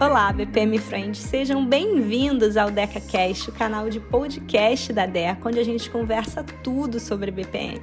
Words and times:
Olá, 0.00 0.32
BPM 0.32 0.76
Friends, 0.76 1.18
sejam 1.20 1.64
bem-vindos 1.64 2.56
ao 2.56 2.68
DecaCast, 2.68 3.48
o 3.48 3.52
canal 3.52 3.88
de 3.88 4.00
podcast 4.00 4.92
da 4.92 5.06
DECA, 5.06 5.48
onde 5.48 5.60
a 5.60 5.64
gente 5.64 5.88
conversa 5.88 6.42
tudo 6.64 6.98
sobre 6.98 7.30
BPM. 7.30 7.80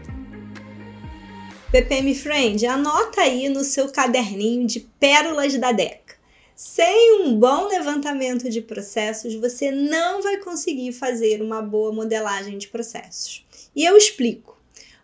BPM 1.71 2.13
Friend, 2.13 2.65
anota 2.65 3.21
aí 3.21 3.47
no 3.47 3.63
seu 3.63 3.89
caderninho 3.89 4.67
de 4.67 4.81
pérolas 4.99 5.57
da 5.57 5.71
DECA. 5.71 6.17
Sem 6.53 7.21
um 7.21 7.39
bom 7.39 7.69
levantamento 7.69 8.49
de 8.49 8.59
processos, 8.59 9.33
você 9.35 9.71
não 9.71 10.21
vai 10.21 10.35
conseguir 10.35 10.91
fazer 10.91 11.41
uma 11.41 11.61
boa 11.61 11.93
modelagem 11.93 12.57
de 12.57 12.67
processos. 12.67 13.45
E 13.73 13.85
eu 13.85 13.95
explico. 13.95 14.59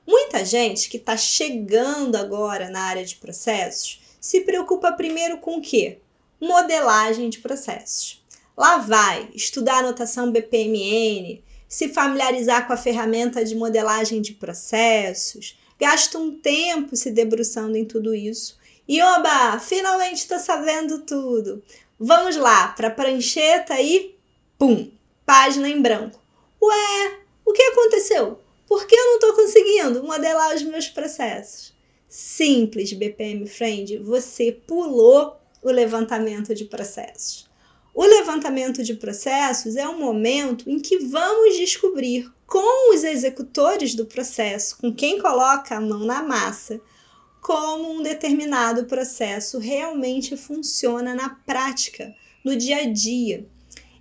Muita 0.06 0.44
gente 0.44 0.90
que 0.90 0.98
está 0.98 1.16
chegando 1.16 2.18
agora 2.18 2.70
na 2.70 2.82
área 2.82 3.06
de 3.06 3.16
processos 3.16 4.02
se 4.20 4.42
preocupa 4.42 4.92
primeiro 4.92 5.38
com 5.38 5.58
o 5.58 5.62
quê? 5.62 6.00
Modelagem 6.40 7.30
de 7.30 7.40
processos. 7.40 8.24
Lá 8.56 8.78
vai 8.78 9.30
estudar 9.34 9.80
a 9.80 9.84
notação 9.84 10.32
BPMN, 10.32 11.44
se 11.68 11.90
familiarizar 11.90 12.66
com 12.66 12.74
a 12.74 12.78
ferramenta 12.78 13.44
de 13.44 13.56
modelagem 13.56 14.22
de 14.22 14.34
processos, 14.34 15.60
gasta 15.80 16.18
um 16.18 16.32
tempo 16.32 16.96
se 16.96 17.12
debruçando 17.12 17.78
em 17.78 17.86
tudo 17.86 18.16
isso. 18.16 18.58
E 18.88 19.02
oba, 19.02 19.60
finalmente 19.60 20.20
estou 20.20 20.40
sabendo 20.40 21.00
tudo. 21.00 21.62
Vamos 22.00 22.38
lá, 22.38 22.70
para 22.70 22.88
a 22.88 22.92
prancheta 22.92 23.74
aí, 23.74 24.16
pum, 24.58 24.90
página 25.26 25.68
em 25.68 25.82
branco. 25.82 26.22
Ué, 26.62 27.20
o 27.46 27.52
que 27.52 27.62
aconteceu? 27.62 28.40
Por 28.66 28.88
que 28.88 28.96
eu 28.96 29.06
não 29.06 29.16
estou 29.16 29.34
conseguindo 29.34 30.04
modelar 30.04 30.56
os 30.56 30.64
meus 30.64 30.88
processos? 30.88 31.74
Simples, 32.08 32.94
BPM 32.94 33.46
Friend, 33.48 33.98
você 33.98 34.52
pulou 34.52 35.38
o 35.62 35.72
levantamento 35.72 36.54
de 36.54 36.66
processos. 36.66 37.48
O 37.94 38.04
levantamento 38.06 38.84
de 38.84 38.94
processos 38.94 39.76
é 39.76 39.88
um 39.90 39.98
momento 39.98 40.70
em 40.70 40.80
que 40.80 41.00
vamos 41.00 41.58
descobrir 41.58 42.32
com 42.46 42.94
os 42.94 43.04
executores 43.04 43.96
do 43.96 44.06
processo, 44.06 44.78
com 44.78 44.94
quem 44.94 45.20
coloca 45.20 45.76
a 45.76 45.82
mão 45.82 46.06
na 46.06 46.22
massa, 46.22 46.80
como 47.42 47.92
um 47.92 48.04
determinado 48.04 48.86
processo 48.86 49.58
realmente 49.58 50.38
funciona 50.38 51.16
na 51.16 51.30
prática, 51.30 52.14
no 52.44 52.56
dia 52.56 52.78
a 52.78 52.86
dia. 52.86 53.48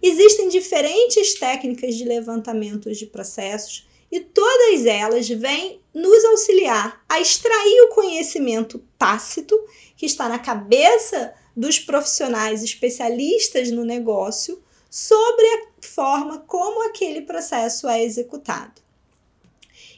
Existem 0.02 0.48
diferentes 0.48 1.34
técnicas 1.34 1.94
de 1.94 2.04
levantamento 2.04 2.92
de 2.92 3.06
processos 3.06 3.88
e 4.12 4.20
todas 4.20 4.84
elas 4.84 5.28
vêm 5.28 5.80
nos 5.94 6.24
auxiliar 6.26 7.02
a 7.08 7.20
extrair 7.20 7.80
o 7.82 7.94
conhecimento 7.94 8.84
tácito 8.98 9.58
que 9.96 10.06
está 10.06 10.28
na 10.28 10.38
cabeça 10.38 11.34
dos 11.56 11.78
profissionais 11.78 12.62
especialistas 12.62 13.70
no 13.70 13.84
negócio 13.84 14.62
sobre 14.90 15.44
a 15.44 15.66
forma 15.80 16.38
como 16.40 16.86
aquele 16.86 17.22
processo 17.22 17.88
é 17.88 18.04
executado. 18.04 18.82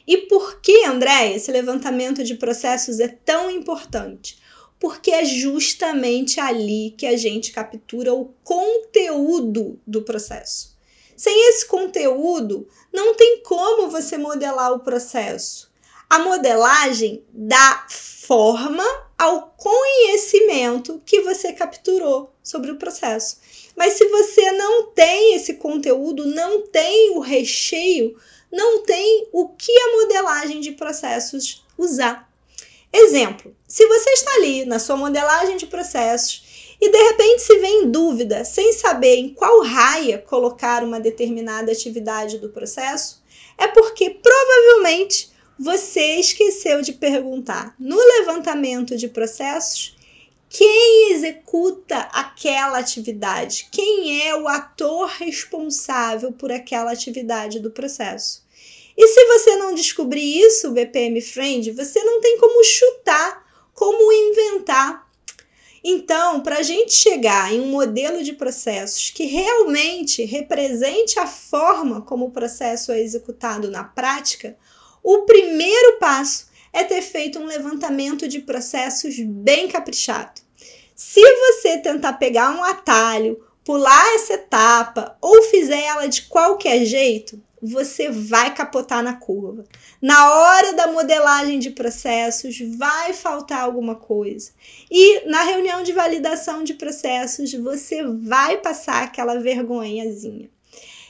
E 0.07 0.17
por 0.17 0.59
que, 0.61 0.85
André, 0.85 1.35
esse 1.35 1.51
levantamento 1.51 2.23
de 2.23 2.35
processos 2.35 2.99
é 2.99 3.07
tão 3.07 3.51
importante? 3.51 4.39
Porque 4.79 5.11
é 5.11 5.25
justamente 5.25 6.39
ali 6.39 6.95
que 6.97 7.05
a 7.05 7.15
gente 7.17 7.51
captura 7.51 8.13
o 8.13 8.33
conteúdo 8.43 9.79
do 9.85 10.01
processo. 10.01 10.75
Sem 11.15 11.49
esse 11.49 11.67
conteúdo, 11.67 12.67
não 12.93 13.13
tem 13.13 13.43
como 13.43 13.89
você 13.89 14.17
modelar 14.17 14.71
o 14.71 14.79
processo. 14.79 15.69
A 16.09 16.17
modelagem 16.17 17.23
dá 17.31 17.85
forma 17.89 19.08
ao 19.19 19.53
conhecimento 19.57 21.01
que 21.05 21.19
você 21.19 21.51
capturou 21.51 22.33
sobre 22.41 22.71
o 22.71 22.77
processo. 22.77 23.37
Mas 23.75 23.95
se 23.95 24.07
você 24.07 24.51
não 24.53 24.91
tem 24.91 25.35
esse 25.35 25.55
conteúdo, 25.55 26.25
não 26.25 26.61
tem 26.61 27.11
o 27.17 27.19
recheio, 27.19 28.17
não 28.49 28.81
tem 28.83 29.27
o 29.33 29.49
que 29.49 29.77
a 29.77 29.91
modelagem 29.97 30.61
de 30.61 30.71
processos 30.71 31.65
usar. 31.77 32.31
Exemplo: 32.93 33.53
se 33.67 33.85
você 33.85 34.09
está 34.11 34.35
ali 34.35 34.63
na 34.63 34.79
sua 34.79 34.95
modelagem 34.95 35.57
de 35.57 35.67
processos 35.67 36.77
e 36.79 36.89
de 36.89 36.97
repente 36.97 37.41
se 37.41 37.57
vê 37.59 37.67
em 37.67 37.91
dúvida, 37.91 38.45
sem 38.45 38.71
saber 38.71 39.17
em 39.17 39.33
qual 39.33 39.61
raia 39.63 40.17
colocar 40.17 40.81
uma 40.81 40.99
determinada 40.99 41.73
atividade 41.73 42.37
do 42.37 42.49
processo, 42.49 43.21
é 43.57 43.67
porque 43.67 44.09
provavelmente 44.11 45.29
você 45.59 46.15
esqueceu 46.15 46.81
de 46.81 46.93
perguntar 46.93 47.75
no 47.77 47.97
levantamento 47.97 48.95
de 48.95 49.09
processos 49.09 49.93
quem 50.47 51.11
executa 51.11 51.97
aquela 52.13 52.79
atividade, 52.79 53.67
quem 53.69 54.25
é 54.25 54.35
o 54.35 54.47
ator 54.47 55.09
responsável 55.09 56.31
por 56.31 56.49
aquela 56.49 56.93
atividade 56.93 57.59
do 57.59 57.69
processo. 57.69 58.41
E 58.97 59.07
se 59.07 59.25
você 59.25 59.57
não 59.57 59.75
descobrir 59.75 60.39
isso, 60.39 60.71
BPM 60.71 61.21
Friend, 61.21 61.71
você 61.71 62.03
não 62.03 62.21
tem 62.21 62.39
como 62.39 62.63
chutar, 62.63 63.45
como 63.73 64.11
inventar. 64.11 65.07
Então, 65.83 66.41
para 66.41 66.57
a 66.57 66.63
gente 66.63 66.93
chegar 66.93 67.53
em 67.53 67.59
um 67.59 67.67
modelo 67.67 68.23
de 68.23 68.33
processos 68.33 69.09
que 69.09 69.25
realmente 69.25 70.23
represente 70.23 71.19
a 71.19 71.27
forma 71.27 72.01
como 72.01 72.25
o 72.25 72.31
processo 72.31 72.91
é 72.91 72.99
executado 73.01 73.69
na 73.69 73.83
prática, 73.83 74.57
o 75.03 75.23
primeiro 75.23 75.97
passo 75.99 76.47
é 76.71 76.83
ter 76.83 77.01
feito 77.01 77.39
um 77.39 77.45
levantamento 77.45 78.27
de 78.27 78.39
processos 78.39 79.19
bem 79.19 79.67
caprichado. 79.67 80.41
Se 80.95 81.21
você 81.21 81.77
tentar 81.77 82.13
pegar 82.13 82.51
um 82.51 82.63
atalho, 82.63 83.43
pular 83.63 84.15
essa 84.15 84.33
etapa 84.33 85.17
ou 85.21 85.43
fizer 85.43 85.81
ela 85.81 86.07
de 86.07 86.23
qualquer 86.23 86.85
jeito, 86.85 87.41
você 87.61 88.09
vai 88.09 88.53
capotar 88.53 89.03
na 89.03 89.13
curva. 89.13 89.65
Na 90.01 90.33
hora 90.33 90.73
da 90.73 90.87
modelagem 90.87 91.59
de 91.59 91.71
processos, 91.71 92.57
vai 92.77 93.13
faltar 93.13 93.61
alguma 93.61 93.95
coisa. 93.95 94.51
E 94.89 95.25
na 95.29 95.43
reunião 95.43 95.83
de 95.83 95.91
validação 95.91 96.63
de 96.63 96.73
processos, 96.73 97.53
você 97.53 98.03
vai 98.03 98.57
passar 98.57 99.03
aquela 99.03 99.39
vergonhazinha 99.39 100.49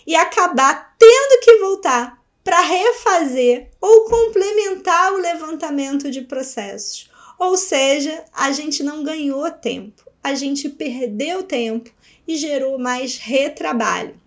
e 0.06 0.16
acabar 0.16 0.96
tendo 0.98 1.42
que 1.42 1.58
voltar 1.60 2.19
para 2.50 2.62
refazer 2.62 3.70
ou 3.80 4.06
complementar 4.06 5.14
o 5.14 5.18
levantamento 5.18 6.10
de 6.10 6.22
processos. 6.22 7.08
Ou 7.38 7.56
seja, 7.56 8.26
a 8.34 8.52
gente 8.52 8.82
não 8.82 9.04
ganhou 9.04 9.52
tempo, 9.52 10.04
a 10.24 10.34
gente 10.34 10.68
perdeu 10.68 11.44
tempo 11.44 11.92
e 12.28 12.38
gerou 12.38 12.80
mais 12.80 13.18
retrabalho. 13.18 14.20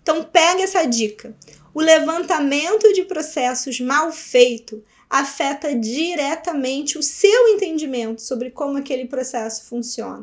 Então 0.00 0.22
pega 0.22 0.62
essa 0.62 0.84
dica. 0.84 1.34
O 1.74 1.80
levantamento 1.80 2.92
de 2.92 3.02
processos 3.02 3.80
mal 3.80 4.12
feito 4.12 4.80
afeta 5.10 5.74
diretamente 5.74 6.96
o 6.96 7.02
seu 7.02 7.48
entendimento 7.48 8.22
sobre 8.22 8.52
como 8.52 8.78
aquele 8.78 9.06
processo 9.06 9.64
funciona. 9.64 10.22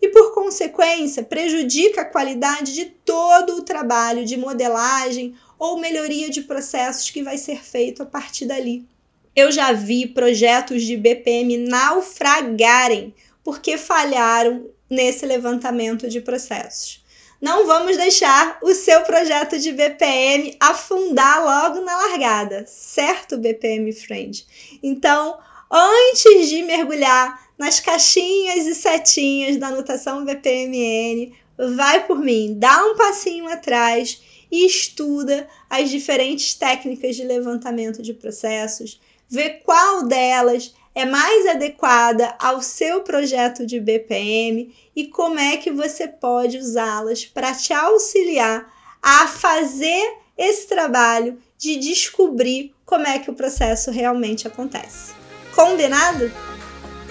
E 0.00 0.08
por 0.08 0.32
consequência, 0.32 1.22
prejudica 1.22 2.00
a 2.00 2.06
qualidade 2.06 2.72
de 2.72 2.86
todo 2.86 3.56
o 3.56 3.62
trabalho 3.62 4.24
de 4.24 4.38
modelagem 4.38 5.34
ou 5.60 5.78
melhoria 5.78 6.30
de 6.30 6.40
processos 6.40 7.10
que 7.10 7.22
vai 7.22 7.36
ser 7.36 7.62
feito 7.62 8.02
a 8.02 8.06
partir 8.06 8.46
dali. 8.46 8.88
Eu 9.36 9.52
já 9.52 9.72
vi 9.72 10.06
projetos 10.06 10.82
de 10.82 10.96
BPM 10.96 11.58
naufragarem 11.58 13.14
porque 13.44 13.76
falharam 13.76 14.70
nesse 14.88 15.26
levantamento 15.26 16.08
de 16.08 16.22
processos. 16.22 17.04
Não 17.40 17.66
vamos 17.66 17.96
deixar 17.96 18.58
o 18.62 18.74
seu 18.74 19.02
projeto 19.02 19.58
de 19.58 19.72
BPM 19.72 20.56
afundar 20.58 21.44
logo 21.44 21.84
na 21.84 21.96
largada, 22.08 22.64
certo, 22.66 23.38
BPM 23.38 23.92
Friend? 23.92 24.46
Então, 24.82 25.38
antes 25.70 26.48
de 26.48 26.62
mergulhar 26.62 27.48
nas 27.58 27.80
caixinhas 27.80 28.66
e 28.66 28.74
setinhas 28.74 29.58
da 29.58 29.68
anotação 29.68 30.24
BPMN, 30.24 31.34
vai 31.76 32.06
por 32.06 32.18
mim, 32.18 32.56
dá 32.58 32.84
um 32.86 32.96
passinho 32.96 33.46
atrás 33.46 34.20
e 34.50 34.66
estuda 34.66 35.48
as 35.68 35.90
diferentes 35.90 36.54
técnicas 36.54 37.16
de 37.16 37.24
levantamento 37.24 38.02
de 38.02 38.12
processos, 38.12 39.00
vê 39.28 39.50
qual 39.64 40.04
delas 40.04 40.74
é 40.94 41.06
mais 41.06 41.46
adequada 41.46 42.34
ao 42.38 42.60
seu 42.60 43.02
projeto 43.02 43.64
de 43.64 43.78
BPM 43.78 44.74
e 44.94 45.06
como 45.06 45.38
é 45.38 45.56
que 45.56 45.70
você 45.70 46.08
pode 46.08 46.58
usá-las 46.58 47.24
para 47.24 47.54
te 47.54 47.72
auxiliar 47.72 48.72
a 49.00 49.28
fazer 49.28 50.18
esse 50.36 50.66
trabalho 50.66 51.38
de 51.56 51.76
descobrir 51.76 52.74
como 52.84 53.06
é 53.06 53.18
que 53.18 53.30
o 53.30 53.34
processo 53.34 53.90
realmente 53.90 54.48
acontece. 54.48 55.12
Combinado? 55.54 56.30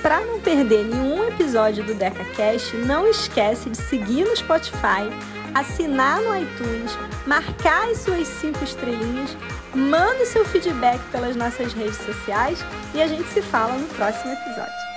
Para 0.02 0.26
não 0.26 0.40
perder 0.40 0.86
nenhum 0.86 1.24
episódio 1.26 1.86
do 1.86 1.94
DecaCast, 1.94 2.76
não 2.78 3.08
esquece 3.08 3.70
de 3.70 3.78
seguir 3.78 4.26
no 4.26 4.36
Spotify 4.36 5.10
assinar 5.54 6.22
no 6.22 6.36
iTunes, 6.36 6.98
marcar 7.26 7.90
as 7.90 8.00
suas 8.00 8.28
cinco 8.28 8.64
estrelinhas, 8.64 9.36
manda 9.74 10.26
seu 10.26 10.46
feedback 10.46 11.00
pelas 11.12 11.36
nossas 11.36 11.74
redes 11.74 11.98
sociais 11.98 12.64
e 12.94 13.02
a 13.02 13.08
gente 13.08 13.28
se 13.30 13.42
fala 13.42 13.74
no 13.74 13.88
próximo 13.88 14.34
episódio. 14.34 14.89